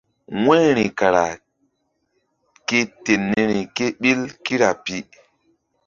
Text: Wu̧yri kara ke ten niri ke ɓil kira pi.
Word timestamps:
Wu̧yri 0.45 0.85
kara 0.99 1.25
ke 2.67 2.79
ten 3.03 3.21
niri 3.31 3.59
ke 3.75 3.85
ɓil 4.01 4.21
kira 4.45 4.69
pi. 4.83 4.97